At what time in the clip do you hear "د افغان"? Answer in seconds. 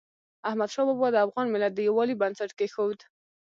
1.11-1.47